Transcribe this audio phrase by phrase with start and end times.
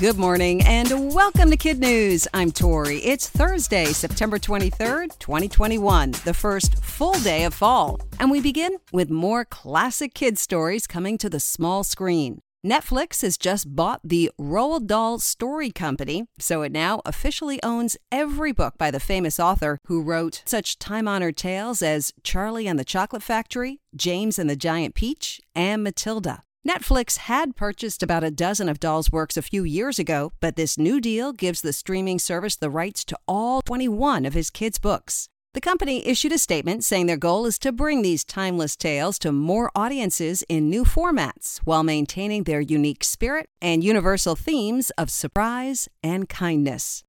[0.00, 2.26] Good morning and welcome to Kid News.
[2.34, 2.96] I'm Tori.
[3.04, 8.00] It's Thursday, September 23rd, 2021, the first full day of fall.
[8.18, 12.40] And we begin with more classic kid stories coming to the small screen.
[12.66, 18.50] Netflix has just bought the Roald Dahl Story Company, so it now officially owns every
[18.50, 22.84] book by the famous author who wrote such time honored tales as Charlie and the
[22.84, 26.42] Chocolate Factory, James and the Giant Peach, and Matilda.
[26.66, 30.78] Netflix had purchased about a dozen of Dahl's works a few years ago, but this
[30.78, 35.28] new deal gives the streaming service the rights to all 21 of his kids' books.
[35.52, 39.30] The company issued a statement saying their goal is to bring these timeless tales to
[39.30, 45.86] more audiences in new formats while maintaining their unique spirit and universal themes of surprise
[46.02, 47.04] and kindness.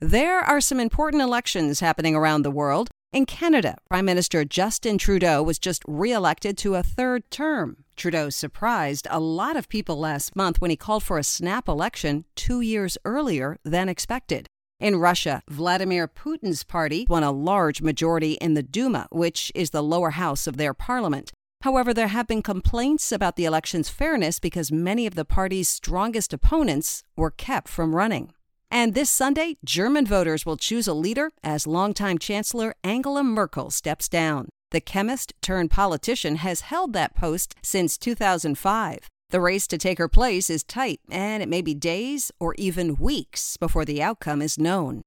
[0.00, 2.88] There are some important elections happening around the world.
[3.12, 7.84] In Canada, Prime Minister Justin Trudeau was just re-elected to a third term.
[7.98, 12.24] Trudeau surprised a lot of people last month when he called for a snap election
[12.36, 14.46] two years earlier than expected.
[14.78, 19.82] In Russia, Vladimir Putin's party won a large majority in the Duma, which is the
[19.82, 21.32] lower house of their parliament.
[21.62, 26.32] However, there have been complaints about the election's fairness because many of the party's strongest
[26.32, 28.32] opponents were kept from running.
[28.70, 34.08] And this Sunday, German voters will choose a leader as longtime Chancellor Angela Merkel steps
[34.08, 34.48] down.
[34.70, 38.98] The chemist turned politician has held that post since 2005.
[39.30, 42.96] The race to take her place is tight, and it may be days or even
[42.96, 45.02] weeks before the outcome is known.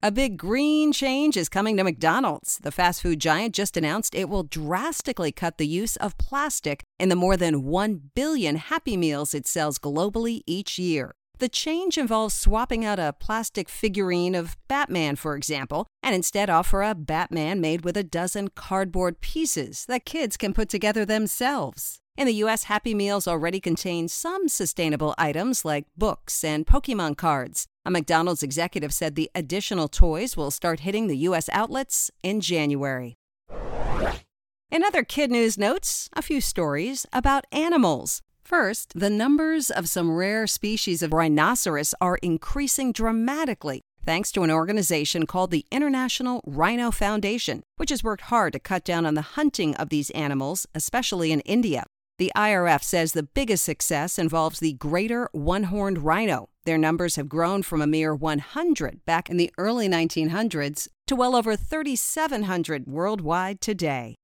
[0.00, 2.58] A big green change is coming to McDonald's.
[2.58, 7.08] The fast food giant just announced it will drastically cut the use of plastic in
[7.08, 11.14] the more than 1 billion Happy Meals it sells globally each year.
[11.38, 16.82] The change involves swapping out a plastic figurine of Batman, for example, and instead offer
[16.82, 21.98] a Batman made with a dozen cardboard pieces that kids can put together themselves.
[22.16, 27.66] In the US, Happy Meals already contain some sustainable items like books and Pokemon cards.
[27.84, 33.16] A McDonald's executive said the additional toys will start hitting the US outlets in January.
[34.70, 38.22] In other kid news notes, a few stories about animals.
[38.44, 44.50] First, the numbers of some rare species of rhinoceros are increasing dramatically thanks to an
[44.50, 49.22] organization called the International Rhino Foundation, which has worked hard to cut down on the
[49.22, 51.84] hunting of these animals, especially in India.
[52.18, 56.50] The IRF says the biggest success involves the greater one horned rhino.
[56.66, 61.34] Their numbers have grown from a mere 100 back in the early 1900s to well
[61.34, 64.16] over 3,700 worldwide today.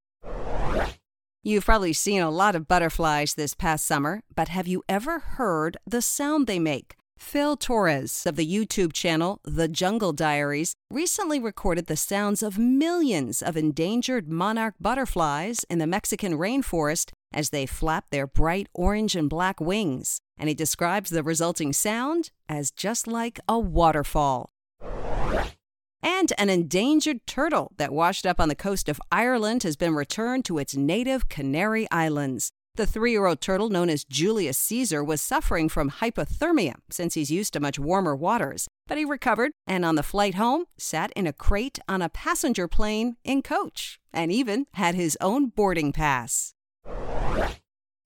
[1.43, 5.79] You've probably seen a lot of butterflies this past summer, but have you ever heard
[5.87, 6.97] the sound they make?
[7.19, 13.41] Phil Torres of the YouTube channel The Jungle Diaries recently recorded the sounds of millions
[13.41, 19.31] of endangered monarch butterflies in the Mexican rainforest as they flap their bright orange and
[19.31, 20.21] black wings.
[20.37, 24.51] And he describes the resulting sound as just like a waterfall
[26.03, 30.45] and an endangered turtle that washed up on the coast of Ireland has been returned
[30.47, 32.51] to its native Canary Islands.
[32.77, 37.31] The three year old turtle, known as Julius Caesar, was suffering from hypothermia since he's
[37.31, 38.69] used to much warmer waters.
[38.87, 42.69] But he recovered and on the flight home sat in a crate on a passenger
[42.69, 46.55] plane in coach and even had his own boarding pass.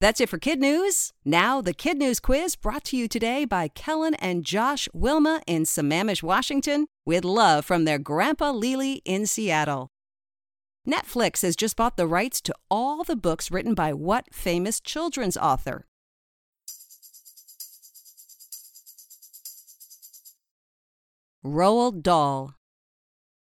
[0.00, 1.12] That's it for Kid News.
[1.24, 5.62] Now, the Kid News quiz brought to you today by Kellen and Josh Wilma in
[5.62, 9.90] Sammamish, Washington, with love from their Grandpa Lily in Seattle.
[10.86, 15.36] Netflix has just bought the rights to all the books written by what famous children's
[15.36, 15.86] author?
[21.44, 22.54] Roald Dahl.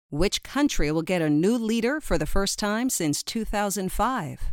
[0.09, 4.51] Which country will get a new leader for the first time since 2005?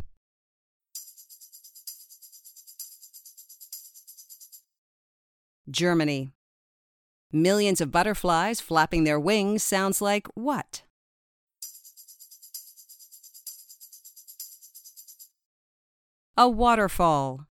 [5.69, 6.31] Germany.
[7.31, 10.81] Millions of butterflies flapping their wings sounds like what?
[16.35, 17.45] A waterfall.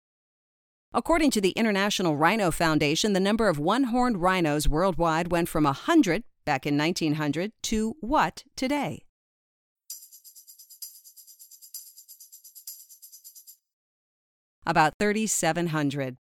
[0.93, 5.65] According to the International Rhino Foundation, the number of one horned rhinos worldwide went from
[5.65, 9.03] 100 back in 1900 to what today?
[14.65, 16.17] About 3,700.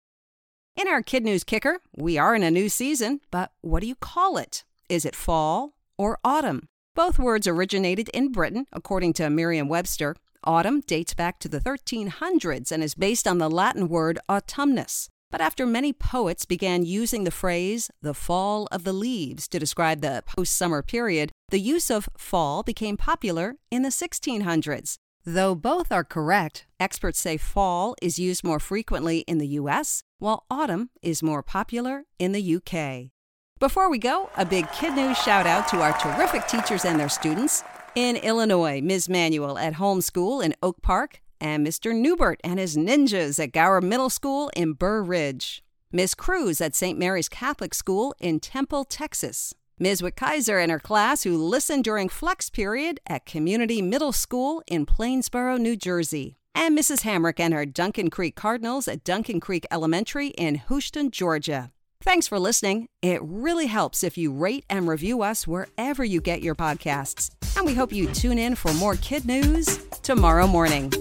[0.75, 3.95] In our Kid News Kicker, we are in a new season, but what do you
[3.95, 4.65] call it?
[4.89, 6.67] Is it fall or autumn?
[6.95, 10.17] Both words originated in Britain, according to Merriam Webster.
[10.45, 15.09] Autumn dates back to the 1300s and is based on the Latin word autumnus.
[15.31, 20.01] But after many poets began using the phrase the fall of the leaves to describe
[20.01, 24.97] the post summer period, the use of fall became popular in the 1600s.
[25.25, 30.47] Though both are correct, experts say fall is used more frequently in the US, while
[30.49, 33.11] autumn is more popular in the UK.
[33.59, 37.09] Before we go, a big Kid News shout out to our terrific teachers and their
[37.09, 37.65] students.
[37.95, 39.09] In Illinois, Ms.
[39.09, 41.93] Manuel at Home School in Oak Park, and Mr.
[41.93, 45.65] Newbert and his ninjas at Gower Middle School in Burr Ridge.
[45.91, 46.15] Ms.
[46.15, 46.97] Cruz at St.
[46.97, 49.53] Mary's Catholic School in Temple, Texas.
[49.79, 50.01] Ms.
[50.03, 55.59] Wickizer and her class who listened during flex period at Community Middle School in Plainsboro,
[55.59, 56.39] New Jersey.
[56.54, 57.02] And Mrs.
[57.02, 61.72] Hamrick and her Duncan Creek Cardinals at Duncan Creek Elementary in Hoschton, Georgia.
[62.02, 62.88] Thanks for listening.
[63.00, 67.31] It really helps if you rate and review us wherever you get your podcasts.
[67.56, 70.93] And we hope you tune in for more kid news tomorrow morning.